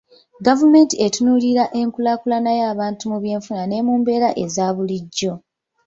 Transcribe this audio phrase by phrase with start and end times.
[0.45, 5.33] Gavumenti etunuulira enkulaakulana y'abantu mu byenfuna ne mu mbeera eza bulijjo.